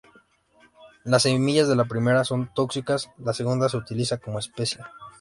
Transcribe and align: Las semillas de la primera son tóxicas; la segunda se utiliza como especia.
Las 1.03 1.21
semillas 1.21 1.67
de 1.69 1.75
la 1.75 1.85
primera 1.85 2.23
son 2.23 2.51
tóxicas; 2.55 3.11
la 3.19 3.35
segunda 3.35 3.69
se 3.69 3.77
utiliza 3.77 4.17
como 4.17 4.39
especia. 4.39 4.89